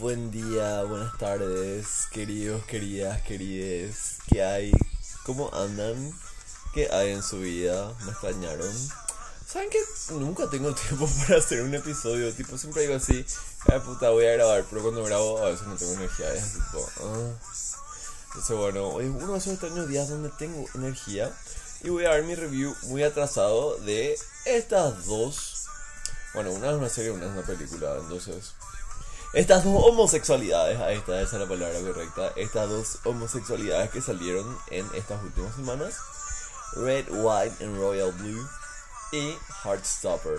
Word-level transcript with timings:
Buen 0.00 0.32
día, 0.32 0.82
buenas 0.82 1.16
tardes, 1.16 2.08
queridos, 2.10 2.64
queridas, 2.64 3.22
querides. 3.22 4.16
¿Qué 4.26 4.42
hay? 4.42 4.72
¿Cómo 5.24 5.54
andan? 5.54 6.12
¿Qué 6.74 6.88
hay 6.90 7.12
en 7.12 7.22
su 7.22 7.38
vida? 7.38 7.94
¿Me 8.04 8.10
extrañaron? 8.10 8.74
¿Saben 9.46 9.70
que 9.70 9.78
nunca 10.14 10.50
tengo 10.50 10.74
tiempo 10.88 11.08
para 11.20 11.38
hacer 11.38 11.62
un 11.62 11.72
episodio? 11.72 12.34
Tipo, 12.34 12.58
siempre 12.58 12.82
digo 12.82 12.96
así, 12.96 13.24
ay 13.68 13.78
puta, 13.78 14.10
voy 14.10 14.26
a 14.26 14.32
grabar, 14.32 14.64
pero 14.68 14.82
cuando 14.82 15.04
grabo 15.04 15.38
a 15.38 15.50
veces 15.50 15.64
no 15.68 15.76
tengo 15.76 15.92
energía. 15.92 16.34
Es 16.34 16.54
tipo, 16.54 16.90
ah. 17.02 17.30
Entonces, 18.26 18.56
bueno, 18.56 18.88
hoy 18.88 19.04
es 19.04 19.10
uno 19.12 19.34
de 19.34 19.38
esos 19.38 19.52
extraños 19.52 19.86
días 19.86 20.08
donde 20.08 20.30
tengo 20.30 20.66
energía 20.74 21.32
y 21.84 21.88
voy 21.88 22.04
a 22.04 22.10
dar 22.10 22.24
mi 22.24 22.34
review 22.34 22.74
muy 22.88 23.04
atrasado 23.04 23.76
de 23.76 24.18
estas 24.44 25.06
dos. 25.06 25.66
Bueno, 26.34 26.50
una 26.50 26.70
es 26.70 26.74
una 26.74 26.88
serie, 26.88 27.12
una 27.12 27.26
es 27.26 27.32
una 27.32 27.42
película, 27.42 27.96
entonces. 27.96 28.54
Estas 29.32 29.62
dos 29.62 29.80
homosexualidades, 29.84 30.80
ahí 30.80 30.96
está, 30.96 31.20
esa 31.20 31.36
es 31.36 31.42
la 31.42 31.48
palabra 31.48 31.78
correcta. 31.80 32.32
Estas 32.34 32.68
dos 32.68 32.98
homosexualidades 33.04 33.90
que 33.90 34.00
salieron 34.00 34.58
en 34.70 34.84
estas 34.96 35.22
últimas 35.22 35.54
semanas: 35.54 35.94
Red, 36.72 37.04
White 37.10 37.64
and 37.64 37.78
Royal 37.78 38.10
Blue 38.10 38.44
y 39.12 39.36
Heartstopper. 39.62 40.36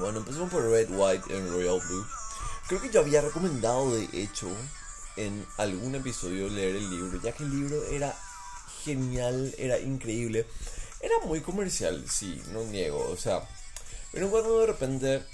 Bueno, 0.00 0.18
empecemos 0.18 0.50
por 0.50 0.68
Red, 0.68 0.88
White 0.90 1.32
and 1.32 1.52
Royal 1.52 1.80
Blue. 1.86 2.04
Creo 2.66 2.80
que 2.80 2.90
yo 2.90 2.98
había 2.98 3.20
recomendado, 3.20 3.94
de 3.94 4.08
hecho, 4.12 4.48
en 5.14 5.46
algún 5.56 5.94
episodio 5.94 6.48
leer 6.48 6.74
el 6.74 6.90
libro, 6.90 7.20
ya 7.22 7.30
que 7.30 7.44
el 7.44 7.50
libro 7.50 7.84
era 7.92 8.12
genial, 8.82 9.54
era 9.56 9.78
increíble. 9.78 10.48
Era 11.00 11.14
muy 11.24 11.42
comercial, 11.42 12.04
sí, 12.10 12.42
no 12.52 12.64
niego, 12.64 13.08
o 13.08 13.16
sea, 13.16 13.40
pero 14.10 14.30
cuando 14.30 14.58
de 14.58 14.66
repente 14.66 15.24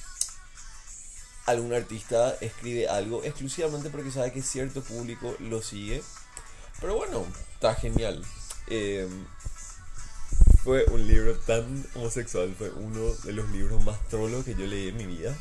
algún 1.46 1.72
artista 1.72 2.36
escribe 2.40 2.88
algo 2.88 3.22
exclusivamente 3.22 3.90
porque 3.90 4.10
sabe 4.10 4.32
que 4.32 4.42
cierto 4.42 4.82
público 4.82 5.34
lo 5.40 5.62
sigue. 5.62 6.02
Pero 6.80 6.96
bueno, 6.96 7.24
está 7.54 7.74
genial. 7.74 8.24
Eh, 8.66 9.08
fue 10.62 10.86
un 10.86 11.06
libro 11.06 11.34
tan 11.40 11.86
homosexual, 11.94 12.54
fue 12.56 12.70
uno 12.70 13.12
de 13.24 13.32
los 13.32 13.48
libros 13.50 13.84
más 13.84 13.98
trolos 14.08 14.44
que 14.44 14.54
yo 14.54 14.66
leí 14.66 14.88
en 14.88 14.96
mi 14.96 15.06
vida. 15.06 15.36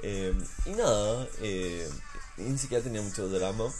Eh, 0.00 0.32
y 0.66 0.70
nada, 0.70 1.28
eh, 1.40 1.88
ni 2.36 2.58
siquiera 2.58 2.82
tenía 2.82 3.02
mucho 3.02 3.28
drama. 3.28 3.72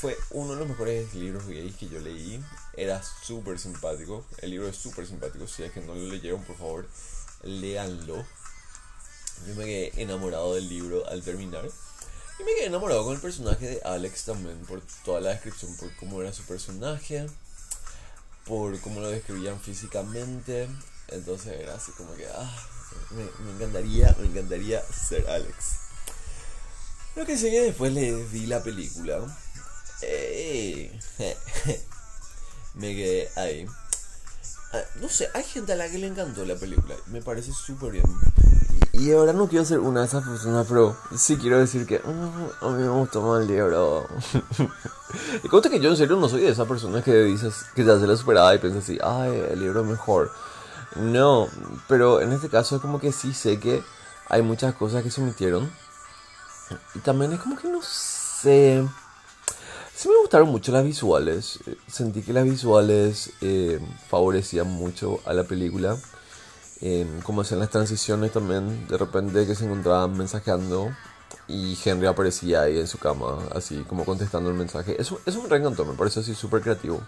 fue 0.00 0.16
uno 0.30 0.52
de 0.52 0.60
los 0.60 0.68
mejores 0.68 1.14
libros 1.14 1.46
gays 1.46 1.76
que 1.76 1.88
yo 1.88 1.98
leí. 2.00 2.42
Era 2.74 3.02
súper 3.02 3.58
simpático. 3.58 4.24
El 4.38 4.50
libro 4.50 4.68
es 4.68 4.76
súper 4.76 5.06
simpático. 5.06 5.46
Si 5.46 5.62
es 5.62 5.72
que 5.72 5.80
no 5.80 5.94
lo 5.94 6.06
leyeron, 6.08 6.42
por 6.44 6.56
favor, 6.56 6.88
léanlo. 7.42 8.24
Yo 9.46 9.54
me 9.54 9.64
quedé 9.64 9.92
enamorado 10.02 10.54
del 10.54 10.68
libro 10.68 11.06
al 11.08 11.22
terminar. 11.22 11.68
Y 12.38 12.42
me 12.42 12.54
quedé 12.54 12.66
enamorado 12.66 13.04
con 13.04 13.14
el 13.14 13.20
personaje 13.20 13.68
de 13.68 13.80
Alex 13.84 14.24
también, 14.24 14.58
por 14.66 14.80
toda 15.04 15.20
la 15.20 15.30
descripción, 15.30 15.76
por 15.76 15.94
cómo 15.96 16.20
era 16.20 16.32
su 16.32 16.42
personaje, 16.44 17.26
por 18.46 18.78
cómo 18.80 19.00
lo 19.00 19.08
describían 19.08 19.60
físicamente. 19.60 20.68
Entonces 21.08 21.60
era 21.60 21.74
así 21.74 21.92
como 21.92 22.14
que, 22.14 22.26
ah, 22.28 22.68
me, 23.10 23.52
encantaría, 23.52 24.14
me 24.18 24.26
encantaría 24.26 24.82
ser 24.92 25.28
Alex. 25.28 25.54
Lo 27.16 27.26
que 27.26 27.36
sé 27.36 27.50
que 27.50 27.60
después 27.62 27.92
le 27.92 28.12
vi 28.24 28.46
la 28.46 28.62
película. 28.62 29.20
Eh, 30.02 30.98
me 32.74 32.94
quedé 32.94 33.30
ahí. 33.36 33.66
Ah, 34.72 34.82
no 34.96 35.08
sé, 35.08 35.28
hay 35.34 35.42
gente 35.42 35.72
a 35.72 35.76
la 35.76 35.90
que 35.90 35.98
le 35.98 36.06
encantó 36.06 36.44
la 36.44 36.56
película. 36.56 36.94
Me 37.08 37.20
parece 37.20 37.52
súper 37.52 37.92
bien. 37.92 38.04
Y 39.00 39.12
ahora 39.12 39.32
no 39.32 39.48
quiero 39.48 39.64
ser 39.64 39.78
una 39.78 40.00
de 40.00 40.06
esas 40.06 40.22
personas, 40.22 40.66
pero 40.68 40.94
sí 41.16 41.38
quiero 41.38 41.58
decir 41.58 41.86
que 41.86 42.00
mm, 42.00 42.66
a 42.66 42.68
mí 42.68 42.82
me 42.82 42.90
gustó 42.90 43.22
más 43.22 43.40
el 43.40 43.48
libro. 43.48 44.06
y 45.42 45.48
cuenta 45.48 45.70
que 45.70 45.80
yo 45.80 45.88
en 45.88 45.96
serio 45.96 46.16
no 46.16 46.28
soy 46.28 46.42
de 46.42 46.50
esas 46.50 46.68
personas 46.68 47.02
que 47.02 47.14
dices 47.22 47.64
que 47.74 47.82
ya 47.82 47.98
se 47.98 48.06
la 48.06 48.14
superada 48.14 48.54
y 48.54 48.58
piensas 48.58 48.84
así, 48.84 48.98
ay, 49.02 49.42
el 49.52 49.58
libro 49.58 49.80
es 49.80 49.86
mejor. 49.86 50.30
No, 50.96 51.48
pero 51.88 52.20
en 52.20 52.32
este 52.32 52.50
caso 52.50 52.76
es 52.76 52.82
como 52.82 53.00
que 53.00 53.10
sí 53.10 53.32
sé 53.32 53.58
que 53.58 53.82
hay 54.28 54.42
muchas 54.42 54.74
cosas 54.74 55.02
que 55.02 55.10
se 55.10 55.22
omitieron. 55.22 55.72
Y 56.94 56.98
también 56.98 57.32
es 57.32 57.40
como 57.40 57.56
que 57.56 57.68
no 57.68 57.80
sé. 57.80 58.86
Sí 59.96 60.08
me 60.10 60.18
gustaron 60.20 60.50
mucho 60.50 60.72
las 60.72 60.84
visuales. 60.84 61.58
Sentí 61.86 62.20
que 62.20 62.34
las 62.34 62.44
visuales 62.44 63.32
eh, 63.40 63.80
favorecían 64.10 64.66
mucho 64.66 65.20
a 65.24 65.32
la 65.32 65.44
película 65.44 65.96
como 67.24 67.42
hacían 67.42 67.60
las 67.60 67.70
transiciones 67.70 68.32
también, 68.32 68.86
de 68.88 68.96
repente 68.96 69.46
que 69.46 69.54
se 69.54 69.66
encontraban 69.66 70.16
mensajeando 70.16 70.90
y 71.46 71.78
Henry 71.84 72.06
aparecía 72.06 72.62
ahí 72.62 72.78
en 72.78 72.86
su 72.86 72.98
cama, 72.98 73.38
así 73.54 73.84
como 73.88 74.04
contestando 74.04 74.50
el 74.50 74.56
mensaje. 74.56 74.96
Eso, 75.00 75.20
eso 75.26 75.42
me 75.42 75.48
reencantó, 75.48 75.84
me 75.84 75.94
parece 75.94 76.20
así 76.20 76.34
súper 76.34 76.62
creativo. 76.62 77.00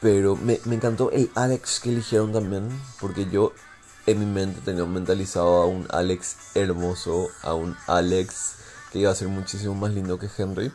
Pero 0.00 0.36
me, 0.36 0.60
me, 0.66 0.76
encantó 0.76 1.10
el 1.10 1.30
Alex 1.34 1.80
que 1.80 1.90
eligieron 1.90 2.32
también, 2.32 2.68
porque 3.00 3.26
yo 3.30 3.52
en 4.06 4.20
mi 4.20 4.26
mente 4.26 4.60
tenía 4.64 4.84
mentalizado 4.84 5.62
a 5.62 5.66
un 5.66 5.86
Alex 5.90 6.36
hermoso, 6.54 7.28
a 7.42 7.54
un 7.54 7.76
Alex 7.86 8.56
que 8.92 9.00
iba 9.00 9.10
a 9.10 9.14
ser 9.14 9.28
muchísimo 9.28 9.74
más 9.74 9.92
lindo 9.92 10.18
que 10.18 10.28
Henry. 10.36 10.70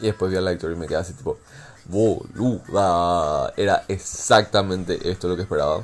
Y 0.00 0.06
después 0.06 0.30
vi 0.30 0.36
al 0.36 0.46
actor 0.46 0.70
y 0.70 0.76
me 0.76 0.86
quedé 0.86 0.98
así 0.98 1.14
tipo, 1.14 1.38
boluda, 1.86 3.52
era 3.56 3.84
exactamente 3.88 5.10
esto 5.10 5.28
lo 5.28 5.36
que 5.36 5.42
esperaba. 5.42 5.82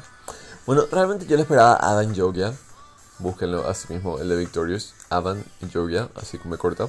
Bueno, 0.67 0.85
realmente 0.91 1.27
yo 1.27 1.37
le 1.37 1.43
esperaba 1.43 1.75
a 1.75 1.91
Adam 1.91 2.15
Jogia. 2.15 2.55
Búsquenlo 3.19 3.69
así 3.69 3.93
mismo, 3.93 4.19
el 4.19 4.29
de 4.29 4.37
Victorious. 4.37 4.95
Adam 5.09 5.43
Jogia, 5.73 6.09
así 6.15 6.39
como 6.39 6.53
me 6.53 6.59
corta. 6.59 6.89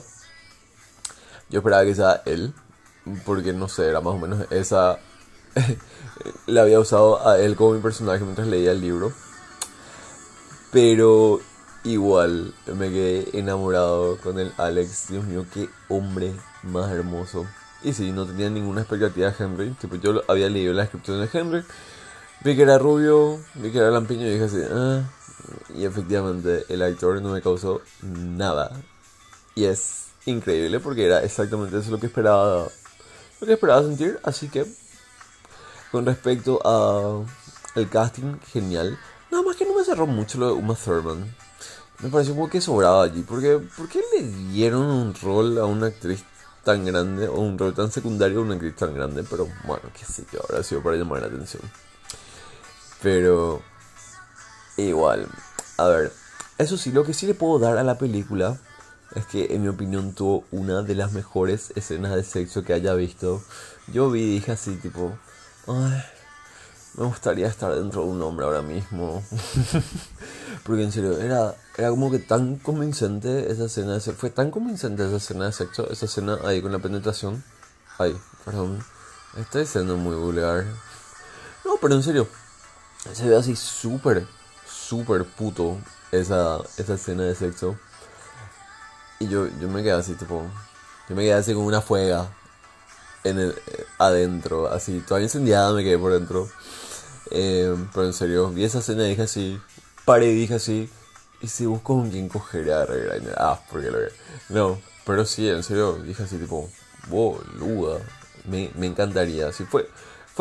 Yo 1.49 1.59
esperaba 1.59 1.83
que 1.83 1.95
sea 1.95 2.21
él. 2.25 2.53
Porque 3.25 3.53
no 3.53 3.67
sé, 3.67 3.87
era 3.87 4.01
más 4.01 4.13
o 4.13 4.17
menos 4.19 4.45
esa. 4.51 4.99
le 6.47 6.59
había 6.59 6.79
usado 6.79 7.27
a 7.27 7.39
él 7.39 7.55
como 7.55 7.73
mi 7.73 7.81
personaje 7.81 8.23
mientras 8.23 8.47
leía 8.47 8.71
el 8.71 8.81
libro. 8.81 9.11
Pero 10.71 11.41
igual 11.83 12.53
me 12.67 12.89
quedé 12.89 13.37
enamorado 13.37 14.17
con 14.17 14.39
el 14.39 14.53
Alex. 14.57 15.07
Dios 15.09 15.25
mío, 15.25 15.45
qué 15.53 15.69
hombre 15.89 16.33
más 16.63 16.91
hermoso. 16.91 17.45
Y 17.83 17.93
sí, 17.93 18.11
no 18.11 18.25
tenía 18.25 18.49
ninguna 18.49 18.81
expectativa 18.81 19.31
de 19.31 19.43
Henry. 19.43 19.71
Tipo, 19.71 19.95
yo 19.95 20.21
había 20.27 20.49
leído 20.49 20.73
la 20.73 20.83
descripción 20.83 21.19
de 21.19 21.29
Henry. 21.33 21.63
Vi 22.43 22.55
que 22.55 22.63
era 22.63 22.79
rubio, 22.79 23.39
vi 23.53 23.71
que 23.71 23.77
era 23.77 23.91
lampiño 23.91 24.25
y 24.25 24.31
dije 24.31 24.45
así, 24.45 24.61
ah. 24.71 25.03
Y 25.75 25.85
efectivamente 25.85 26.65
el 26.69 26.81
actor 26.81 27.21
no 27.21 27.29
me 27.29 27.41
causó 27.41 27.81
nada. 28.01 28.71
Y 29.53 29.65
es 29.65 30.07
increíble 30.25 30.79
porque 30.79 31.05
era 31.05 31.23
exactamente 31.23 31.77
eso 31.77 31.91
lo 31.91 31.99
que 31.99 32.07
esperaba, 32.07 32.67
lo 33.39 33.47
que 33.47 33.53
esperaba 33.53 33.83
sentir. 33.83 34.19
Así 34.23 34.49
que, 34.49 34.65
con 35.91 36.03
respecto 36.05 36.59
a 36.65 37.23
el 37.75 37.89
casting, 37.89 38.39
genial. 38.51 38.97
Nada 39.29 39.43
más 39.43 39.55
que 39.55 39.65
no 39.65 39.75
me 39.75 39.83
cerró 39.83 40.07
mucho 40.07 40.39
lo 40.39 40.47
de 40.47 40.53
Uma 40.53 40.73
Thurman. 40.75 41.35
Me 41.99 42.09
pareció 42.09 42.33
como 42.33 42.49
que 42.49 42.59
sobraba 42.59 43.03
allí. 43.03 43.21
Porque, 43.21 43.59
¿Por 43.77 43.87
qué 43.87 44.01
le 44.15 44.23
dieron 44.23 44.81
un 44.81 45.13
rol 45.13 45.59
a 45.59 45.65
una 45.65 45.87
actriz 45.87 46.23
tan 46.63 46.85
grande 46.85 47.27
o 47.27 47.39
un 47.39 47.57
rol 47.57 47.73
tan 47.75 47.91
secundario 47.91 48.39
a 48.39 48.41
una 48.41 48.55
actriz 48.55 48.75
tan 48.75 48.95
grande? 48.95 49.23
Pero 49.29 49.47
bueno, 49.65 49.83
qué 49.93 50.05
sé 50.05 50.25
yo, 50.33 50.39
habrá 50.43 50.63
sido 50.63 50.81
para 50.81 50.97
llamar 50.97 51.21
la 51.21 51.27
atención. 51.27 51.61
Pero 53.01 53.61
igual, 54.77 55.27
a 55.77 55.87
ver, 55.87 56.11
eso 56.57 56.77
sí, 56.77 56.91
lo 56.91 57.03
que 57.03 57.13
sí 57.13 57.25
le 57.25 57.33
puedo 57.33 57.57
dar 57.57 57.77
a 57.77 57.83
la 57.83 57.97
película 57.97 58.59
es 59.15 59.25
que 59.25 59.53
en 59.53 59.63
mi 59.63 59.67
opinión 59.67 60.13
tuvo 60.13 60.45
una 60.51 60.83
de 60.83 60.95
las 60.95 61.11
mejores 61.11 61.73
escenas 61.75 62.15
de 62.15 62.23
sexo 62.23 62.63
que 62.63 62.73
haya 62.73 62.93
visto. 62.93 63.41
Yo 63.87 64.09
vi 64.11 64.21
y 64.21 64.33
dije 64.35 64.51
así 64.51 64.75
tipo, 64.75 65.17
ay, 65.67 66.03
me 66.95 67.05
gustaría 67.05 67.47
estar 67.47 67.73
dentro 67.73 68.03
de 68.03 68.09
un 68.09 68.21
hombre 68.21 68.45
ahora 68.45 68.61
mismo. 68.61 69.23
Porque 70.63 70.83
en 70.83 70.91
serio, 70.91 71.17
era, 71.19 71.55
era 71.77 71.89
como 71.89 72.11
que 72.11 72.19
tan 72.19 72.57
convincente 72.57 73.51
esa 73.51 73.65
escena 73.65 73.93
de 73.93 74.01
sexo. 74.01 74.19
Fue 74.19 74.29
tan 74.29 74.51
convincente 74.51 75.05
esa 75.05 75.17
escena 75.17 75.45
de 75.45 75.53
sexo, 75.53 75.89
esa 75.89 76.05
escena 76.05 76.37
ahí 76.45 76.61
con 76.61 76.71
la 76.71 76.79
penetración. 76.79 77.43
Ay, 77.97 78.15
perdón. 78.45 78.83
Estoy 79.37 79.65
siendo 79.65 79.97
muy 79.97 80.15
vulgar. 80.15 80.65
No, 81.65 81.77
pero 81.81 81.95
en 81.95 82.03
serio, 82.03 82.27
se 83.13 83.27
ve 83.27 83.35
así 83.35 83.55
súper, 83.55 84.25
súper 84.67 85.25
puto 85.25 85.77
esa, 86.11 86.59
esa 86.77 86.93
escena 86.93 87.23
de 87.23 87.35
sexo. 87.35 87.77
Y 89.19 89.27
yo, 89.27 89.47
yo 89.59 89.67
me 89.67 89.83
quedé 89.83 89.93
así, 89.93 90.13
tipo. 90.15 90.43
Yo 91.09 91.15
me 91.15 91.23
quedé 91.23 91.33
así 91.33 91.53
como 91.53 91.67
una 91.67 91.81
fuega. 91.81 92.31
En 93.23 93.37
el, 93.37 93.51
eh, 93.51 93.85
adentro, 93.99 94.67
así, 94.67 95.03
toda 95.07 95.21
incendiada 95.21 95.73
me 95.73 95.83
quedé 95.83 95.97
por 95.97 96.11
dentro. 96.13 96.49
Eh, 97.29 97.75
pero 97.93 98.07
en 98.07 98.13
serio, 98.13 98.49
vi 98.49 98.63
esa 98.63 98.79
escena 98.79 99.05
y 99.05 99.09
dije 99.09 99.21
así. 99.23 99.61
Paré 100.05 100.27
y 100.27 100.35
dije 100.35 100.55
así. 100.55 100.89
Y 101.41 101.47
si 101.47 101.65
busco 101.65 101.95
con 101.95 102.09
quien 102.09 102.29
coger 102.29 102.71
a 102.71 102.87
Ah, 103.37 103.59
porque 103.69 103.89
lo 103.89 103.99
No, 104.49 104.79
pero 105.05 105.25
sí, 105.25 105.47
en 105.49 105.63
serio, 105.63 105.93
dije 105.93 106.23
así, 106.23 106.37
tipo. 106.37 106.69
Boluda. 107.07 107.99
Me, 108.45 108.71
me 108.75 108.87
encantaría. 108.87 109.47
Así 109.47 109.65
fue. 109.65 109.87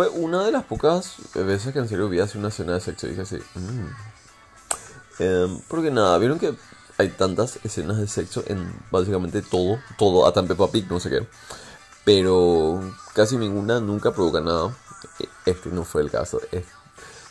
Fue 0.01 0.09
una 0.09 0.43
de 0.47 0.51
las 0.51 0.65
pocas 0.65 1.17
veces 1.35 1.75
que 1.75 1.79
en 1.79 1.87
serio 1.87 2.09
vi 2.09 2.21
hacer 2.21 2.39
una 2.39 2.49
escena 2.49 2.73
de 2.73 2.81
sexo 2.81 3.07
y 3.07 3.11
dije 3.11 3.21
así. 3.21 3.37
Mm". 3.55 3.87
Em, 5.19 5.61
porque 5.69 5.91
nada, 5.91 6.17
vieron 6.17 6.39
que 6.39 6.55
hay 6.97 7.11
tantas 7.11 7.59
escenas 7.65 7.99
de 7.99 8.09
sexo 8.09 8.43
en 8.47 8.81
básicamente 8.91 9.43
todo, 9.43 9.79
todo, 9.99 10.27
hasta 10.27 10.41
en 10.41 10.49
Peppa 10.49 10.71
Pig, 10.71 10.91
no 10.91 11.01
sé 11.01 11.11
qué. 11.11 11.29
Pero 12.07 12.81
casi 13.13 13.37
ninguna 13.37 13.79
nunca 13.79 14.11
provoca 14.11 14.41
nada. 14.41 14.75
Este 15.45 15.69
no 15.69 15.85
fue 15.85 16.01
el 16.01 16.11
caso. 16.11 16.41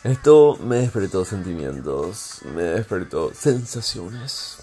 Esto 0.04 0.56
me 0.62 0.76
despertó 0.76 1.24
sentimientos, 1.24 2.38
me 2.54 2.62
despertó 2.62 3.32
sensaciones, 3.34 4.58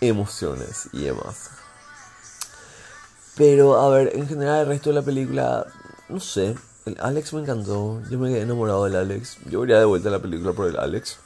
emociones 0.00 0.88
y 0.92 1.04
demás. 1.04 1.50
Pero 3.36 3.80
a 3.80 3.88
ver, 3.90 4.10
en 4.16 4.26
general 4.26 4.62
el 4.62 4.66
resto 4.66 4.90
de 4.90 4.96
la 4.96 5.02
película, 5.02 5.64
no 6.08 6.18
sé, 6.18 6.56
el 6.86 6.96
Alex 7.00 7.32
me 7.32 7.40
encantó, 7.40 8.02
yo 8.10 8.18
me 8.18 8.28
quedé 8.28 8.42
enamorado 8.42 8.84
del 8.84 8.96
Alex, 8.96 9.38
yo 9.46 9.64
iría 9.64 9.78
de 9.78 9.84
vuelta 9.86 10.08
a 10.08 10.12
la 10.12 10.18
película 10.20 10.52
por 10.52 10.68
el 10.68 10.78
Alex. 10.78 11.18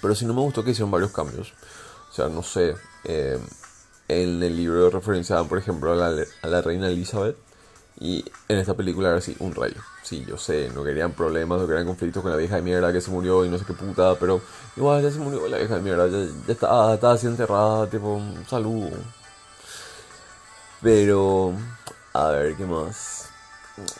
Pero 0.00 0.14
si 0.14 0.24
no 0.24 0.34
me 0.34 0.40
gustó 0.40 0.64
que 0.64 0.70
hicieron 0.70 0.90
varios 0.90 1.12
cambios. 1.12 1.52
O 2.10 2.12
sea, 2.12 2.28
no 2.28 2.42
sé, 2.42 2.74
eh, 3.04 3.38
en 4.08 4.42
el 4.42 4.56
libro 4.56 4.90
referenciaban, 4.90 5.48
por 5.48 5.58
ejemplo, 5.58 5.92
a 5.92 5.96
la, 5.96 6.24
a 6.42 6.46
la 6.48 6.62
reina 6.62 6.88
Elizabeth. 6.88 7.36
Y 7.98 8.24
en 8.48 8.58
esta 8.58 8.74
película 8.74 9.10
era 9.10 9.18
así, 9.18 9.36
un 9.40 9.54
rayo. 9.54 9.80
Sí, 10.02 10.24
yo 10.26 10.38
sé, 10.38 10.70
no 10.74 10.82
querían 10.82 11.12
problemas, 11.12 11.60
no 11.60 11.66
querían 11.66 11.86
conflictos 11.86 12.22
con 12.22 12.32
la 12.32 12.38
vieja 12.38 12.56
de 12.56 12.62
mierda 12.62 12.92
que 12.92 13.00
se 13.00 13.10
murió 13.10 13.44
y 13.44 13.50
no 13.50 13.58
sé 13.58 13.64
qué 13.66 13.74
puta, 13.74 14.14
pero 14.18 14.40
igual 14.76 15.02
ya 15.02 15.10
se 15.10 15.18
murió 15.18 15.46
la 15.48 15.58
vieja 15.58 15.76
de 15.76 15.82
mierda, 15.82 16.08
ya, 16.08 16.18
ya 16.46 16.52
estaba, 16.52 16.94
estaba 16.94 17.12
así 17.12 17.26
enterrada, 17.26 17.86
tipo, 17.88 18.20
salud. 18.48 18.90
Pero, 20.82 21.52
a 22.14 22.28
ver, 22.30 22.56
¿qué 22.56 22.64
más? 22.64 23.29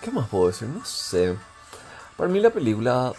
¿Qué 0.01 0.11
más 0.11 0.29
puedo 0.29 0.49
decir? 0.49 0.69
No 0.69 0.85
sé. 0.85 1.37
Para 2.17 2.31
mí 2.31 2.41
la 2.41 2.51
película 2.51 3.13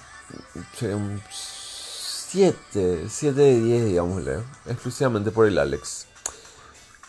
sería 0.77 0.95
un 0.95 1.21
7, 1.31 3.07
7 3.09 3.39
de 3.39 3.61
10, 3.61 3.85
digámosle. 3.85 4.39
Exclusivamente 4.67 5.31
por 5.31 5.47
el 5.47 5.57
Alex. 5.57 6.07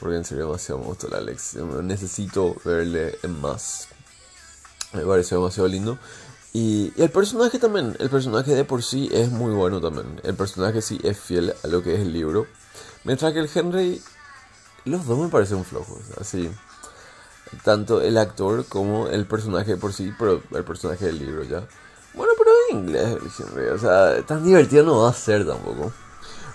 Porque 0.00 0.16
en 0.16 0.24
serio 0.24 0.46
demasiado 0.46 0.80
me 0.80 1.08
el 1.08 1.14
Alex. 1.14 1.54
Necesito 1.82 2.56
verle 2.64 3.18
en 3.22 3.40
más. 3.40 3.88
Me 4.92 5.02
pareció 5.04 5.38
demasiado 5.38 5.68
lindo. 5.68 5.98
Y, 6.52 6.92
y, 6.96 7.02
el 7.02 7.10
personaje 7.10 7.58
también, 7.58 7.96
el 7.98 8.10
personaje 8.10 8.54
de 8.54 8.64
por 8.64 8.82
sí 8.82 9.08
es 9.12 9.30
muy 9.30 9.54
bueno 9.54 9.80
también. 9.80 10.20
El 10.22 10.34
personaje 10.34 10.82
sí 10.82 10.98
es 11.02 11.18
fiel 11.18 11.54
a 11.62 11.66
lo 11.68 11.82
que 11.82 11.94
es 11.94 12.00
el 12.00 12.12
libro. 12.12 12.46
Mientras 13.04 13.32
que 13.32 13.38
el 13.38 13.50
Henry, 13.54 14.02
los 14.84 15.06
dos 15.06 15.18
me 15.18 15.28
parecen 15.28 15.64
flojos, 15.64 16.00
así. 16.20 16.50
Tanto 17.64 18.00
el 18.00 18.19
actor 18.19 18.64
como 18.66 19.08
el 19.08 19.26
personaje 19.26 19.76
por 19.76 19.93
sí, 19.93 20.12
pero 20.19 20.43
el 20.52 20.64
personaje 20.64 21.06
del 21.06 21.19
libro 21.19 21.43
ya. 21.44 21.66
Bueno, 22.14 22.32
pero 22.37 22.50
en 22.70 22.78
inglés 22.78 23.16
o 23.72 23.78
sea, 23.78 24.22
tan 24.26 24.44
divertido 24.44 24.84
no 24.84 25.00
va 25.02 25.10
a 25.10 25.14
ser 25.14 25.46
tampoco. 25.46 25.93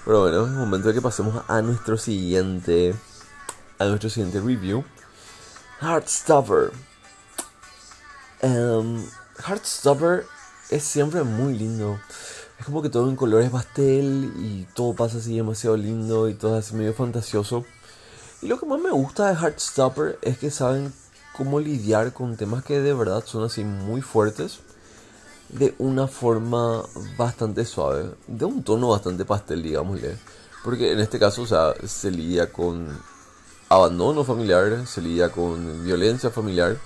Pero 0.06 0.22
bueno, 0.22 0.46
es 0.46 0.52
momento 0.52 0.88
de 0.88 0.94
que 0.94 1.02
pasemos 1.02 1.44
a 1.48 1.62
nuestro 1.62 1.98
siguiente, 1.98 2.96
a 3.80 3.86
nuestro 3.86 4.10
siguiente 4.10 4.40
review. 4.40 4.84
Heartstopper. 5.82 6.72
Um, 8.42 9.04
Heartstopper 9.46 10.26
es 10.70 10.84
siempre 10.84 11.24
muy 11.24 11.58
lindo. 11.58 12.00
Es 12.60 12.66
como 12.66 12.82
que 12.82 12.90
todo 12.90 13.10
en 13.10 13.16
colores 13.16 13.50
pastel 13.50 14.34
y 14.38 14.68
todo 14.74 14.96
pasa 14.96 15.18
así 15.18 15.36
demasiado 15.36 15.78
lindo 15.78 16.30
y 16.30 16.34
todo 16.34 16.58
así 16.58 16.74
medio 16.76 16.94
fantasioso. 16.94 17.66
Y 18.42 18.48
lo 18.48 18.60
que 18.60 18.66
más 18.66 18.80
me 18.80 18.92
gusta 18.92 19.28
de 19.28 19.36
Heartstopper 19.36 20.20
es 20.22 20.38
que 20.38 20.52
saben 20.52 20.94
cómo 21.36 21.60
lidiar 21.60 22.14
con 22.14 22.38
temas 22.38 22.64
que 22.64 22.80
de 22.80 22.94
verdad 22.94 23.24
son 23.26 23.44
así 23.44 23.64
muy 23.64 24.02
fuertes 24.02 24.60
de 25.50 25.74
una 25.80 26.08
forma 26.08 26.84
bastante 27.18 27.66
suave, 27.66 28.12
de 28.28 28.46
un 28.46 28.64
tono 28.64 28.90
bastante 28.90 29.26
pastel, 29.26 29.64
digámosle. 29.64 30.18
Porque 30.64 30.92
en 30.92 31.00
este 31.00 31.20
caso, 31.20 31.44
o 31.44 31.48
sea, 31.48 31.74
se 31.86 32.12
lidia 32.12 32.52
con 32.52 33.00
abandono 33.70 34.24
familiar, 34.24 34.86
se 34.86 35.02
lidia 35.02 35.32
con 35.32 35.84
violencia 35.84 36.30
familiar, 36.30 36.78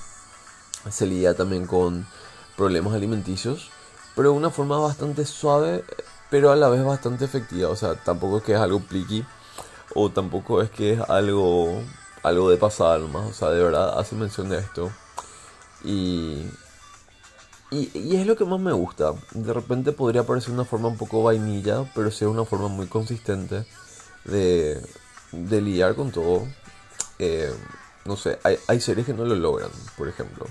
se 0.90 1.06
lidia 1.06 1.36
también 1.36 1.66
con 1.66 2.06
problemas 2.56 2.94
alimenticios, 2.94 3.72
pero 4.16 4.32
de 4.32 4.38
una 4.38 4.52
forma 4.52 4.78
bastante 4.78 5.26
suave, 5.26 5.84
pero 6.30 6.52
a 6.52 6.56
la 6.56 6.70
vez 6.70 6.84
bastante 6.84 7.26
efectiva. 7.26 7.70
O 7.70 7.76
sea, 7.76 7.96
tampoco 7.96 8.38
es 8.38 8.44
que 8.44 8.54
es 8.54 8.60
algo 8.60 8.80
pliqui, 8.80 9.26
o 9.96 10.10
tampoco 10.10 10.62
es 10.62 10.70
que 10.70 10.94
es 10.94 11.00
algo, 11.02 11.82
algo 12.24 12.50
de 12.50 12.58
pasada 12.58 12.98
nomás. 13.00 13.30
O 13.30 13.34
sea, 13.34 13.50
de 13.50 13.64
verdad 13.64 14.00
hace 14.00 14.16
mención 14.16 14.50
de 14.50 14.60
esto. 14.60 14.92
Y, 15.84 16.46
y, 17.72 18.16
es 18.16 18.28
lo 18.28 18.36
que 18.36 18.46
más 18.46 18.60
me 18.60 18.72
gusta. 18.74 19.14
De 19.32 19.54
repente 19.54 19.92
podría 19.92 20.24
parecer 20.24 20.54
una 20.54 20.66
forma 20.66 20.90
un 20.90 20.98
poco 20.98 21.24
vainilla, 21.24 21.90
pero 21.96 22.12
sí 22.12 22.26
una 22.26 22.46
forma 22.46 22.68
muy 22.68 22.88
consistente 22.88 23.66
de, 24.26 24.82
de 25.32 25.62
lidiar 25.62 25.96
con 25.96 26.12
todo. 26.12 26.48
Eh, 27.20 27.54
no 28.06 28.16
sé, 28.16 28.40
hay, 28.44 28.58
hay 28.68 28.80
series 28.82 29.06
que 29.06 29.14
no 29.14 29.26
lo 29.26 29.36
logran, 29.36 29.72
por 29.98 30.08
ejemplo. 30.08 30.46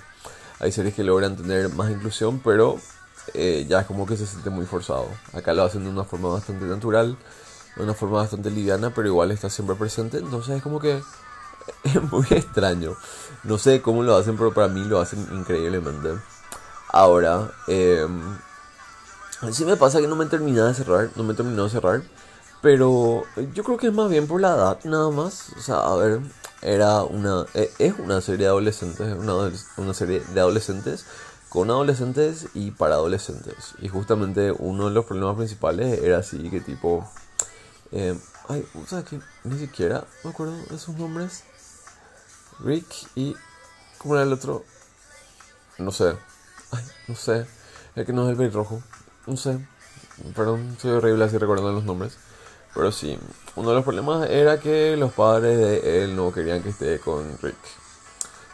Hay 0.60 0.72
series 0.72 0.94
que 0.94 1.04
logran 1.04 1.36
tener 1.36 1.68
más 1.70 1.90
inclusión, 1.90 2.40
pero 2.40 2.78
eh, 3.34 3.66
ya 3.68 3.80
es 3.80 3.86
como 3.86 4.06
que 4.06 4.16
se 4.16 4.26
siente 4.26 4.50
muy 4.50 4.66
forzado. 4.66 5.08
Acá 5.32 5.52
lo 5.52 5.62
hacen 5.62 5.84
de 5.84 5.90
una 5.90 6.04
forma 6.04 6.28
bastante 6.30 6.64
natural, 6.66 7.16
de 7.76 7.82
una 7.82 7.94
forma 7.94 8.18
bastante 8.18 8.50
liviana, 8.50 8.90
pero 8.94 9.08
igual 9.08 9.30
está 9.30 9.50
siempre 9.50 9.76
presente. 9.76 10.18
Entonces 10.18 10.56
es 10.56 10.62
como 10.62 10.80
que 10.80 11.02
es 11.84 12.02
muy 12.10 12.26
extraño. 12.30 12.96
No 13.44 13.58
sé 13.58 13.80
cómo 13.82 14.02
lo 14.02 14.16
hacen, 14.16 14.36
pero 14.36 14.52
para 14.52 14.68
mí 14.68 14.84
lo 14.84 15.00
hacen 15.00 15.26
increíblemente. 15.32 16.10
Ahora, 16.88 17.50
eh, 17.68 18.06
sí 19.52 19.64
me 19.64 19.76
pasa 19.76 20.00
que 20.00 20.08
no 20.08 20.16
me 20.16 20.24
he 20.24 20.28
terminado 20.28 20.68
de 20.68 20.74
cerrar, 20.74 21.10
no 21.16 21.22
me 21.22 21.32
he 21.32 21.36
terminado 21.36 21.64
de 21.64 21.70
cerrar. 21.70 22.02
Pero 22.62 23.22
yo 23.54 23.64
creo 23.64 23.78
que 23.78 23.86
es 23.86 23.92
más 23.94 24.10
bien 24.10 24.26
por 24.26 24.40
la 24.40 24.54
edad, 24.54 24.78
nada 24.84 25.10
más. 25.10 25.50
O 25.56 25.60
sea, 25.60 25.76
a 25.76 25.96
ver, 25.96 26.20
era 26.60 27.02
una 27.04 27.46
e, 27.54 27.70
es 27.78 27.94
una 27.98 28.20
serie 28.20 28.46
de 28.46 28.50
adolescentes, 28.50 29.16
una, 29.16 29.50
una 29.78 29.94
serie 29.94 30.20
de 30.34 30.40
adolescentes 30.40 31.06
con 31.48 31.68
adolescentes 31.68 32.48
y 32.54 32.70
para 32.70 32.94
adolescentes. 32.94 33.74
Y 33.80 33.88
justamente 33.88 34.52
uno 34.52 34.88
de 34.88 34.92
los 34.92 35.04
problemas 35.04 35.36
principales 35.36 36.02
era 36.02 36.18
así 36.18 36.48
que 36.50 36.60
tipo... 36.60 37.06
Eh, 37.92 38.16
ay, 38.48 38.66
¿sabes 38.86 39.04
qué? 39.06 39.20
Ni 39.44 39.58
siquiera 39.58 40.04
me 40.24 40.30
acuerdo 40.30 40.56
de 40.70 40.78
sus 40.78 40.96
nombres. 40.96 41.44
Rick 42.60 42.86
y... 43.14 43.34
¿Cómo 43.98 44.14
era 44.14 44.24
el 44.24 44.32
otro? 44.32 44.64
No 45.78 45.90
sé. 45.90 46.16
Ay, 46.70 46.84
no 47.08 47.14
sé. 47.14 47.46
El 47.96 48.06
que 48.06 48.12
no 48.12 48.30
es 48.30 48.38
el 48.38 48.52
rojo. 48.52 48.82
No 49.26 49.36
sé. 49.36 49.58
Perdón, 50.34 50.76
soy 50.80 50.92
horrible 50.92 51.24
así 51.24 51.36
recordando 51.38 51.72
los 51.72 51.84
nombres. 51.84 52.16
Pero 52.74 52.92
sí, 52.92 53.18
uno 53.56 53.70
de 53.70 53.74
los 53.74 53.84
problemas 53.84 54.30
era 54.30 54.60
que 54.60 54.96
los 54.96 55.12
padres 55.12 55.58
de 55.58 56.04
él 56.04 56.14
no 56.14 56.32
querían 56.32 56.62
que 56.62 56.68
esté 56.68 57.00
con 57.00 57.36
Rick. 57.42 57.56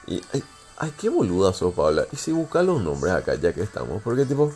Y, 0.07 0.23
ay, 0.33 0.43
ay 0.79 0.95
qué 0.99 1.09
boluda 1.09 1.53
sos, 1.53 1.75
Paula. 1.75 2.07
Y 2.11 2.17
si 2.17 2.33
busca 2.33 2.63
los 2.63 2.83
nombres 2.83 3.13
acá, 3.13 3.35
ya 3.35 3.53
que 3.53 3.63
estamos. 3.63 4.03
Porque, 4.03 4.25
tipo, 4.25 4.53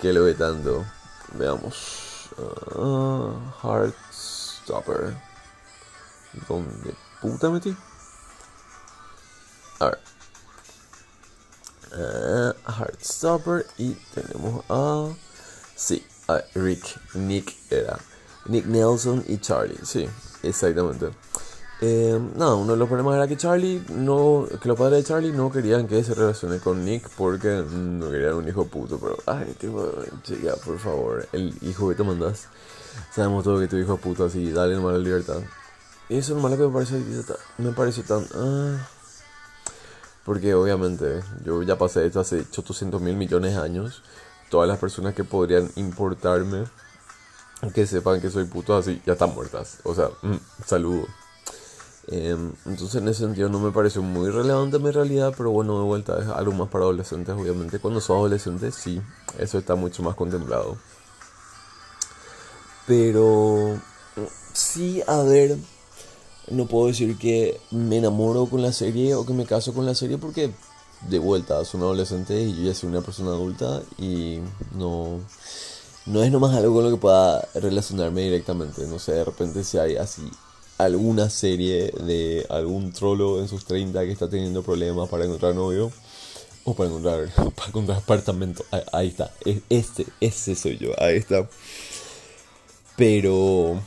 que 0.00 0.12
lo 0.12 0.24
ve 0.24 0.34
tanto. 0.34 0.84
Veamos. 1.34 2.01
Uh, 2.38 3.36
Heartstopper. 3.62 5.16
¿Dónde 6.48 6.94
puta 7.20 7.50
metí? 7.50 7.76
A 9.80 9.84
ver. 9.86 10.00
Uh, 11.92 12.70
Heartstopper. 12.70 13.66
Y 13.78 13.94
tenemos 14.14 14.64
a. 14.68 15.14
Sí, 15.74 16.06
a 16.28 16.42
Rick. 16.54 17.00
Nick 17.14 17.54
era. 17.70 17.98
Nick 18.46 18.66
Nelson 18.66 19.24
y 19.28 19.38
Charlie, 19.38 19.78
sí, 19.84 20.08
exactamente. 20.42 21.10
Eh, 21.84 22.16
no, 22.36 22.58
uno 22.58 22.74
de 22.74 22.78
los 22.78 22.86
problemas 22.86 23.16
era 23.16 23.26
que 23.26 23.36
Charlie 23.36 23.82
no, 23.88 24.46
que 24.60 24.68
los 24.68 24.78
padres 24.78 25.02
de 25.02 25.08
Charlie 25.08 25.32
no 25.32 25.50
querían 25.50 25.88
que 25.88 26.04
se 26.04 26.14
relacione 26.14 26.60
con 26.60 26.84
Nick 26.84 27.08
porque 27.16 27.64
no 27.68 28.08
querían 28.08 28.34
un 28.34 28.48
hijo 28.48 28.66
puto, 28.66 29.00
pero 29.00 29.18
ay, 29.26 29.52
tipo, 29.58 29.92
chica, 30.22 30.54
por 30.64 30.78
favor, 30.78 31.26
el 31.32 31.52
hijo 31.62 31.88
que 31.88 31.96
te 31.96 32.04
mandas, 32.04 32.46
sabemos 33.12 33.42
todo 33.42 33.58
que 33.58 33.66
tu 33.66 33.76
hijo 33.78 33.94
es 33.94 34.00
puto, 34.00 34.26
así, 34.26 34.52
dale 34.52 34.76
nomás 34.76 34.92
la 34.92 35.00
libertad. 35.00 35.40
Y 36.08 36.18
eso 36.18 36.36
es 36.36 36.40
malo 36.40 36.56
que 36.56 36.62
me 36.68 36.72
parece, 36.72 37.02
me 37.58 37.72
parece 37.72 38.04
tan, 38.04 38.28
ah, 38.36 38.76
porque 40.24 40.54
obviamente 40.54 41.24
yo 41.44 41.64
ya 41.64 41.76
pasé 41.76 42.06
esto 42.06 42.20
hace 42.20 42.46
800 42.56 43.00
mil 43.00 43.16
millones 43.16 43.56
de 43.56 43.60
años, 43.60 44.04
todas 44.50 44.68
las 44.68 44.78
personas 44.78 45.14
que 45.14 45.24
podrían 45.24 45.68
importarme 45.74 46.62
que 47.74 47.88
sepan 47.88 48.20
que 48.20 48.30
soy 48.30 48.44
puto 48.44 48.76
así, 48.76 49.02
ya 49.04 49.14
están 49.14 49.34
muertas. 49.34 49.78
O 49.82 49.94
sea, 49.96 50.10
mm, 50.22 50.36
saludo. 50.64 51.06
Em, 52.08 52.52
entonces 52.66 52.96
en 52.96 53.08
ese 53.08 53.20
sentido 53.20 53.48
no 53.48 53.60
me 53.60 53.70
pareció 53.70 54.02
muy 54.02 54.28
relevante 54.30 54.78
mi 54.78 54.90
realidad, 54.90 55.32
pero 55.36 55.50
bueno, 55.50 55.78
de 55.78 55.84
vuelta 55.84 56.18
es 56.20 56.26
algo 56.28 56.52
más 56.52 56.68
para 56.68 56.84
adolescentes, 56.84 57.34
obviamente. 57.34 57.78
Cuando 57.78 58.00
sos 58.00 58.16
adolescente, 58.16 58.72
sí, 58.72 59.00
eso 59.38 59.58
está 59.58 59.74
mucho 59.76 60.02
más 60.02 60.16
contemplado. 60.16 60.76
Pero 62.86 63.80
sí, 64.52 65.02
a 65.06 65.22
ver, 65.22 65.56
no 66.50 66.66
puedo 66.66 66.88
decir 66.88 67.16
que 67.18 67.60
me 67.70 67.98
enamoro 67.98 68.46
con 68.46 68.62
la 68.62 68.72
serie 68.72 69.14
o 69.14 69.24
que 69.24 69.32
me 69.32 69.46
caso 69.46 69.72
con 69.72 69.86
la 69.86 69.94
serie 69.94 70.18
porque 70.18 70.52
de 71.08 71.18
vuelta 71.18 71.64
son 71.64 71.82
adolescentes 71.82 72.40
y 72.48 72.56
yo 72.56 72.62
ya 72.64 72.74
soy 72.74 72.88
una 72.90 73.00
persona 73.00 73.30
adulta 73.30 73.82
y 73.98 74.38
no 74.74 75.20
no 76.06 76.22
es 76.22 76.30
nomás 76.32 76.54
algo 76.56 76.74
con 76.74 76.84
lo 76.84 76.90
que 76.90 76.96
pueda 76.96 77.48
relacionarme 77.54 78.22
directamente. 78.22 78.86
No 78.86 78.98
sé, 78.98 79.12
de 79.12 79.24
repente 79.24 79.62
si 79.64 79.78
hay 79.78 79.96
así 79.96 80.22
alguna 80.84 81.30
serie 81.30 81.92
de 82.04 82.46
algún 82.48 82.92
trolo 82.92 83.40
en 83.40 83.48
sus 83.48 83.64
30 83.64 84.00
que 84.04 84.12
está 84.12 84.28
teniendo 84.28 84.62
problemas 84.62 85.08
para 85.08 85.24
encontrar 85.24 85.54
novio 85.54 85.92
o 86.64 86.74
para 86.74 86.88
encontrar, 86.88 87.28
para 87.54 87.68
encontrar 87.68 87.98
apartamento. 87.98 88.64
Ahí, 88.92 89.08
está, 89.08 89.30
este, 89.68 90.06
ese 90.20 90.54
soy 90.54 90.78
yo, 90.78 90.90
ahí 90.98 91.16
está. 91.16 91.48
Pero, 92.96 93.80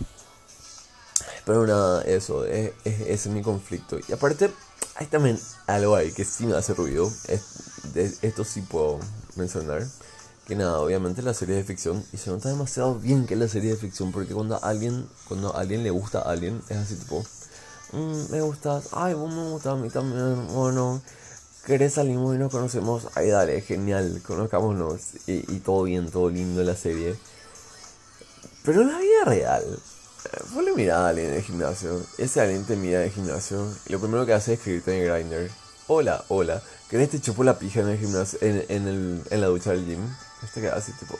pero 1.45 1.67
nada, 1.67 2.01
eso, 2.03 2.45
es, 2.45 2.71
ese 2.83 3.13
es 3.13 3.27
mi 3.27 3.41
conflicto. 3.41 3.97
Y 4.07 4.11
aparte, 4.11 4.49
hay 4.95 5.07
también 5.07 5.39
algo 5.67 5.95
ahí 5.95 6.11
que 6.11 6.25
sí 6.25 6.45
me 6.45 6.55
hace 6.55 6.73
ruido. 6.73 7.11
esto 8.21 8.43
sí 8.43 8.61
puedo 8.61 8.99
mencionar 9.35 9.85
que 10.45 10.55
nada, 10.55 10.79
obviamente 10.79 11.21
la 11.21 11.33
serie 11.33 11.55
de 11.55 11.63
ficción 11.63 12.05
y 12.13 12.17
se 12.17 12.29
nota 12.29 12.49
demasiado 12.49 12.95
bien 12.95 13.25
que 13.25 13.33
es 13.33 13.39
la 13.39 13.47
serie 13.47 13.71
de 13.71 13.77
ficción 13.77 14.11
porque 14.11 14.33
cuando 14.33 14.63
alguien, 14.63 15.07
cuando 15.27 15.55
a 15.55 15.61
alguien 15.61 15.83
le 15.83 15.89
gusta 15.89 16.19
a 16.19 16.31
alguien, 16.31 16.61
es 16.69 16.77
así 16.77 16.95
tipo, 16.95 17.25
mm, 17.93 18.31
me 18.31 18.41
gustas, 18.41 18.89
ay, 18.91 19.15
vos 19.15 19.33
me 19.33 19.49
gustas 19.49 19.73
a 19.73 19.75
mí 19.75 19.89
también, 19.89 20.47
bueno, 20.53 21.01
querés 21.65 21.93
salimos 21.93 22.35
y 22.35 22.37
nos 22.37 22.51
conocemos, 22.51 23.07
ay, 23.15 23.29
dale, 23.29 23.59
genial, 23.61 24.21
conozcámonos 24.25 25.15
y, 25.25 25.51
y 25.51 25.59
todo 25.59 25.83
bien, 25.83 26.11
todo 26.11 26.29
lindo 26.29 26.61
la 26.63 26.75
serie. 26.75 27.15
Pero 28.63 28.81
en 28.81 28.89
la 28.89 28.99
vida 28.99 29.25
real, 29.25 29.79
vos 30.53 30.63
le 30.63 30.73
mirás 30.73 30.97
a 30.97 31.09
alguien 31.09 31.29
en 31.29 31.35
el 31.35 31.41
gimnasio, 31.41 32.01
ese 32.19 32.41
alguien 32.41 32.65
te 32.65 32.75
mira 32.75 32.99
en 32.99 33.05
el 33.05 33.11
gimnasio 33.11 33.67
y 33.87 33.91
lo 33.91 33.99
primero 33.99 34.25
que 34.25 34.33
hace 34.33 34.53
es 34.53 34.59
escribirte 34.59 34.95
en 34.95 35.03
el 35.03 35.11
grinder, 35.11 35.51
hola, 35.87 36.23
hola, 36.29 36.61
¿querés 36.89 37.11
te 37.11 37.21
chupo 37.21 37.43
la 37.43 37.59
pija 37.59 37.81
en 37.81 37.89
el 37.89 37.99
gimnasio, 37.99 38.39
en, 38.41 38.65
en, 38.69 38.87
el, 38.87 39.23
en 39.29 39.41
la 39.41 39.47
ducha 39.47 39.71
del 39.71 39.85
gym? 39.85 40.15
Este 40.43 40.61
queda 40.61 40.75
así 40.75 40.91
tipo... 40.93 41.17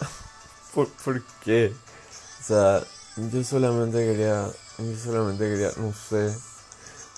¿Por, 0.74 0.88
¿Por 0.88 1.22
qué? 1.44 1.72
O 2.40 2.44
sea, 2.44 2.82
yo 3.16 3.44
solamente 3.44 3.98
quería... 3.98 4.46
Yo 4.78 4.96
solamente 4.96 5.44
quería, 5.44 5.70
no 5.76 5.92
sé, 5.92 6.34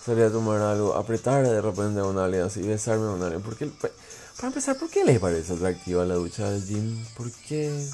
salir 0.05 0.25
a 0.25 0.33
tomar 0.33 0.61
algo, 0.61 0.95
apretar 0.95 1.47
de 1.47 1.61
repente 1.61 2.01
a 2.01 2.05
una 2.05 2.25
alien 2.25 2.43
así, 2.43 2.61
besarme 2.63 3.07
a 3.07 3.11
una 3.11 3.27
alien. 3.27 3.43
¿Por 3.43 3.57
qué, 3.57 3.67
para 3.67 4.49
empezar, 4.49 4.77
¿por 4.77 4.91
qué 4.91 5.05
les 5.05 5.21
parece 5.21 5.53
atractiva 5.53 6.05
la 6.05 6.15
ducha 6.15 6.51
del 6.51 6.67
gym? 6.67 7.05
¿Por 7.17 7.31
qué 7.31 7.89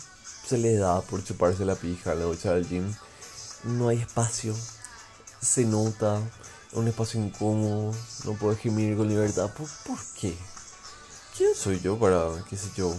se 0.47 0.57
le 0.57 0.77
da 0.77 1.03
por 1.03 1.23
chuparse 1.23 1.67
la 1.67 1.75
pija 1.75 2.15
en 2.15 2.21
la 2.21 2.25
ducha 2.25 2.55
del 2.55 2.67
gym? 2.67 2.95
No 3.65 3.89
hay 3.89 3.99
espacio, 3.99 4.55
se 5.41 5.65
nota, 5.65 6.21
un 6.73 6.89
espacio 6.89 7.21
incómodo, 7.21 7.95
no 8.25 8.33
puedo 8.35 8.57
gemir 8.57 8.97
con 8.97 9.09
libertad. 9.09 9.51
¿Por, 9.55 9.69
¿Por 9.87 9.99
qué? 10.19 10.37
¿Quién 11.37 11.55
soy 11.55 11.81
yo 11.81 11.99
para, 11.99 12.29
qué 12.49 12.57
sé 12.57 12.69
yo, 12.77 12.95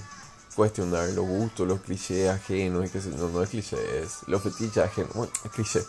cuestionar 0.55 1.09
los 1.09 1.25
gustos, 1.25 1.67
los 1.67 1.81
clichés 1.81 2.29
ajenos 2.29 2.89
qué 2.89 2.99
No, 3.11 3.29
no 3.29 3.43
es 3.43 3.49
cliché, 3.49 3.77
es 3.99 4.27
los 4.27 4.41
fetiches 4.41 4.83
ajenos. 4.83 5.13
Bueno, 5.13 5.31
es 5.45 5.51
cliché. 5.51 5.83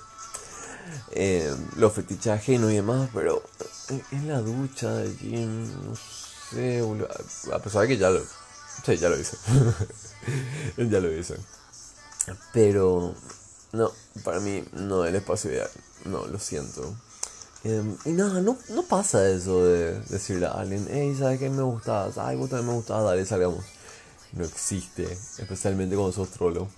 Eh, 1.13 1.55
los 1.77 1.93
fetiches 1.93 2.33
ajenos 2.33 2.71
y 2.73 2.77
demás, 2.77 3.11
pero 3.15 3.43
en 4.11 4.29
la 4.29 4.41
ducha 4.41 4.93
de 4.93 5.15
gym, 5.17 5.65
no 5.85 5.95
sé, 5.97 6.83
a 7.53 7.59
pesar 7.59 7.83
de 7.83 7.89
que 7.89 7.97
ya 7.97 8.11
lo, 8.11 8.21
sí, 8.85 8.97
ya 8.97 9.09
lo 9.09 9.19
hice. 9.19 9.37
ya 10.77 11.01
lo 11.01 11.13
hice. 11.13 11.37
Pero, 12.53 13.15
no, 13.73 13.93
para 14.25 14.41
mí 14.41 14.65
no 14.73 15.05
es 15.05 15.11
el 15.11 15.17
espacio 15.17 15.51
ideal. 15.51 15.71
No, 16.05 16.27
lo 16.27 16.39
siento. 16.39 16.95
Em, 17.63 17.97
y 18.07 18.11
nada, 18.11 18.41
no, 18.41 18.57
no 18.71 18.83
pasa 18.85 19.29
eso 19.29 19.65
de 19.65 20.01
decirle 20.09 20.47
a 20.47 20.53
alguien, 20.53 20.87
hey, 20.91 21.15
¿sabes 21.19 21.39
qué 21.39 21.51
me 21.51 21.63
gustas? 21.63 22.17
Ay, 22.17 22.37
vos 22.37 22.49
también 22.49 22.69
me 22.69 22.75
gustas, 22.75 23.05
dale, 23.05 23.27
salgamos. 23.27 23.65
No 24.33 24.45
existe, 24.45 25.05
especialmente 25.39 25.95
cuando 25.97 26.13
sos 26.13 26.31
trolo. 26.31 26.69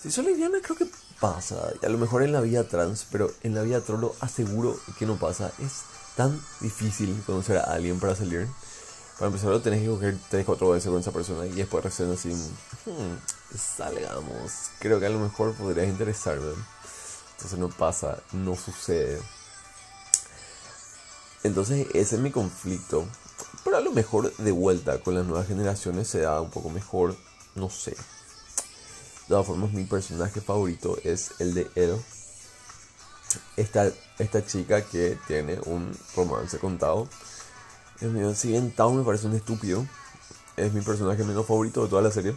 Si 0.00 0.10
sos 0.10 0.24
lesbiana, 0.24 0.58
creo 0.62 0.76
que 0.76 0.86
pasa. 1.20 1.72
Y 1.80 1.86
a 1.86 1.88
lo 1.88 1.98
mejor 1.98 2.22
en 2.22 2.32
la 2.32 2.40
vida 2.40 2.64
trans, 2.64 3.06
pero 3.10 3.30
en 3.42 3.54
la 3.54 3.62
vida 3.62 3.80
trolo 3.80 4.14
aseguro 4.20 4.76
que 4.98 5.06
no 5.06 5.16
pasa. 5.16 5.52
Es 5.58 5.82
tan 6.16 6.40
difícil 6.60 7.22
conocer 7.26 7.58
a 7.58 7.62
alguien 7.64 8.00
para 8.00 8.16
salir. 8.16 8.48
Para 9.18 9.28
empezar, 9.28 9.50
lo 9.50 9.60
tenés 9.60 9.80
que 9.80 9.88
coger 9.88 10.18
3, 10.28 10.44
4 10.44 10.70
veces 10.70 10.90
con 10.90 11.00
esa 11.00 11.12
persona 11.12 11.46
y 11.46 11.52
después 11.52 11.84
recién 11.84 12.10
así, 12.10 12.30
hmm, 12.30 13.56
salgamos. 13.56 14.52
Creo 14.80 14.98
que 14.98 15.06
a 15.06 15.10
lo 15.10 15.20
mejor 15.20 15.54
podrías 15.54 15.86
interesarme. 15.86 16.52
Entonces 17.36 17.58
no 17.58 17.68
pasa, 17.68 18.18
no 18.32 18.56
sucede. 18.56 19.20
Entonces 21.44 21.86
ese 21.94 22.16
es 22.16 22.20
mi 22.20 22.30
conflicto. 22.30 23.06
Pero 23.62 23.76
a 23.76 23.80
lo 23.80 23.92
mejor 23.92 24.34
de 24.36 24.50
vuelta 24.50 24.98
con 24.98 25.14
las 25.14 25.24
nuevas 25.24 25.46
generaciones 25.46 26.08
se 26.08 26.20
da 26.20 26.40
un 26.40 26.50
poco 26.50 26.70
mejor, 26.70 27.14
no 27.54 27.70
sé. 27.70 27.92
De 27.92 29.28
todas 29.28 29.46
formas, 29.46 29.72
mi 29.72 29.84
personaje 29.84 30.40
favorito 30.40 30.98
es 31.02 31.32
el 31.38 31.54
de 31.54 31.70
Edo. 31.74 31.98
Esta, 33.56 33.90
esta 34.18 34.44
chica 34.44 34.82
que 34.82 35.18
tiene 35.26 35.58
un 35.64 35.96
romance 36.14 36.58
contado. 36.58 37.08
Dios 38.00 38.12
mío, 38.12 38.34
si 38.34 38.48
bien 38.48 38.70
Tao 38.70 38.92
me 38.92 39.02
parece 39.02 39.26
un 39.26 39.34
estúpido, 39.34 39.86
es 40.56 40.72
mi 40.72 40.82
personaje 40.82 41.24
menos 41.24 41.46
favorito 41.46 41.82
de 41.84 41.88
toda 41.88 42.02
la 42.02 42.10
serie. 42.10 42.36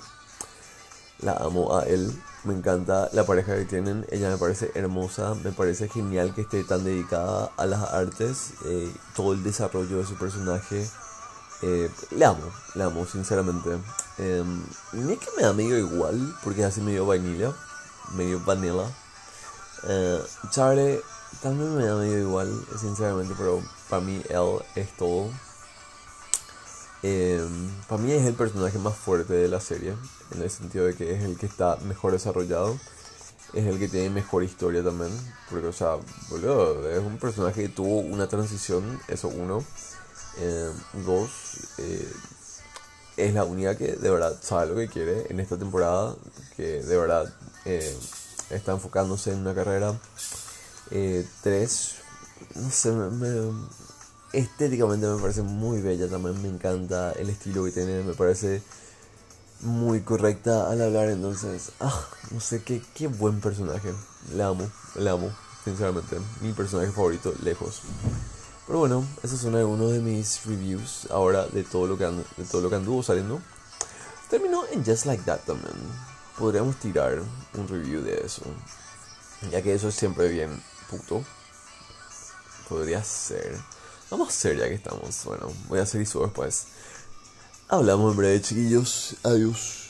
La 1.20 1.34
amo 1.34 1.78
a 1.78 1.84
él 1.84 2.12
me 2.48 2.54
encanta 2.54 3.10
la 3.14 3.26
pareja 3.26 3.56
que 3.56 3.66
tienen, 3.66 4.06
ella 4.10 4.30
me 4.30 4.38
parece 4.38 4.72
hermosa, 4.74 5.36
me 5.44 5.52
parece 5.52 5.90
genial 5.90 6.34
que 6.34 6.42
esté 6.42 6.64
tan 6.64 6.84
dedicada 6.84 7.52
a 7.58 7.66
las 7.66 7.82
artes, 7.94 8.54
eh, 8.66 8.92
todo 9.16 9.34
el 9.34 9.44
desarrollo 9.44 9.98
de 9.98 10.06
su 10.06 10.16
personaje. 10.16 10.88
Eh, 11.62 11.90
le 12.12 12.26
amo, 12.26 12.44
le 12.76 12.84
amo, 12.84 13.06
sinceramente. 13.06 13.70
Eh, 14.20 14.44
es 14.94 15.20
que 15.20 15.28
me 15.36 15.44
da 15.44 15.54
medio 15.54 15.78
igual, 15.78 16.36
porque 16.44 16.62
es 16.62 16.68
así 16.68 16.82
medio 16.82 17.06
vainilla, 17.06 17.52
medio 18.14 18.40
vanilla. 18.46 18.86
Eh, 19.84 20.22
también 21.42 21.76
me 21.76 21.86
da 21.86 21.96
medio 21.96 22.20
igual, 22.20 22.66
sinceramente, 22.80 23.34
pero 23.38 23.62
para 23.90 24.02
mí 24.02 24.22
él 24.30 24.60
es 24.76 24.96
todo. 24.96 25.30
Em, 27.04 27.70
para 27.88 28.02
mí 28.02 28.12
es 28.12 28.26
el 28.26 28.34
personaje 28.34 28.80
más 28.80 28.96
fuerte 28.96 29.34
de 29.34 29.48
la 29.48 29.60
serie, 29.60 29.94
en 30.32 30.42
el 30.42 30.50
sentido 30.50 30.86
de 30.86 30.96
que 30.96 31.14
es 31.14 31.24
el 31.24 31.38
que 31.38 31.46
está 31.46 31.78
mejor 31.78 32.12
desarrollado, 32.12 32.78
es 33.54 33.66
el 33.66 33.80
que 33.80 33.88
tiene 33.88 34.10
mejor 34.10 34.44
historia 34.44 34.84
también, 34.84 35.12
porque, 35.50 35.68
o 35.68 35.74
sea, 35.74 35.98
boludo, 36.30 36.90
es 36.90 37.00
un 37.00 37.18
personaje 37.18 37.64
que 37.64 37.70
tuvo 37.70 38.00
una 38.00 38.28
transición, 38.28 39.00
eso 39.08 39.28
uno. 39.30 39.64
Em, 40.40 41.04
dos, 41.06 41.30
eh, 41.80 42.14
es 43.18 43.34
la 43.34 43.44
única 43.44 43.76
que 43.76 43.94
de 43.94 44.10
verdad 44.12 44.38
sabe 44.42 44.68
lo 44.68 44.76
que 44.76 44.88
quiere 44.88 45.26
en 45.30 45.40
esta 45.40 45.58
temporada, 45.58 46.16
que 46.56 46.84
de 46.84 46.98
verdad 46.98 47.34
eh, 47.66 47.98
está 48.52 48.74
enfocándose 48.74 49.32
en 49.34 49.40
una 49.40 49.56
carrera. 49.56 50.00
Eh, 50.92 51.28
tres, 51.42 51.96
no 52.56 52.70
sé, 52.70 52.92
me 52.92 53.52
estéticamente 54.34 55.08
me 55.08 55.22
parece 55.22 55.42
muy 55.42 55.82
bella 55.82 56.08
también, 56.10 56.42
me 56.42 56.50
encanta 56.50 57.12
el 57.14 57.30
estilo 57.30 57.64
que 57.66 57.72
tiene, 57.72 58.04
me 58.04 58.14
parece 58.14 58.62
muy 59.62 60.02
correcta 60.02 60.70
al 60.70 60.82
hablar, 60.82 61.10
entonces, 61.10 61.72
ah, 61.80 62.08
no 62.32 62.40
sé, 62.40 62.62
qué, 62.64 62.82
qué 62.94 63.08
buen 63.08 63.42
personaje, 63.42 63.94
la 64.36 64.48
amo, 64.48 64.70
la 64.96 65.12
amo, 65.12 65.32
sinceramente, 65.64 66.18
mi 66.42 66.54
personaje 66.54 66.92
favorito, 66.92 67.34
lejos. 67.44 67.82
Pero 68.68 68.80
bueno, 68.80 69.08
esos 69.24 69.40
son 69.40 69.56
algunos 69.56 69.94
de 69.94 70.00
mis 70.00 70.46
reviews 70.46 71.08
ahora 71.10 71.48
de 71.48 71.64
todo 71.64 71.88
lo 71.88 71.98
que, 71.98 72.04
de 72.06 72.44
todo 72.52 72.62
lo 72.62 72.70
que 72.70 72.76
anduvo 72.76 73.02
saliendo. 73.02 73.42
Terminó 74.30 74.66
en 74.70 74.84
Just 74.84 75.06
Like 75.06 75.24
That 75.24 75.40
también. 75.46 75.74
Podríamos 76.38 76.76
tirar 76.76 77.22
un 77.54 77.68
review 77.70 78.02
de 78.02 78.26
eso. 78.26 78.42
Ya 79.52 79.62
que 79.62 79.74
eso 79.74 79.88
es 79.88 79.96
siempre 79.96 80.28
bien 80.28 80.62
puto. 80.90 81.24
Podría 82.68 83.02
ser. 83.06 83.58
Vamos 84.10 84.28
a 84.28 84.32
hacer 84.32 84.58
ya 84.58 84.68
que 84.68 84.76
estamos. 84.76 85.24
Bueno, 85.26 85.52
voy 85.68 85.80
a 85.80 85.84
hacer 85.84 86.02
eso 86.02 86.22
después. 86.22 86.68
Hablamos 87.68 88.12
en 88.12 88.18
breve, 88.18 88.42
chiquillos. 88.42 89.16
Adiós. 89.24 89.87